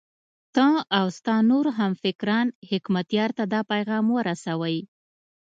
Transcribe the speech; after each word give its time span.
ته 0.55 0.67
او 0.97 1.05
ستا 1.17 1.35
نور 1.49 1.65
همفکران 1.79 2.47
حکمتیار 2.69 3.29
ته 3.37 3.43
دا 3.53 3.61
پیغام 3.71 4.05
ورسوئ. 4.11 4.77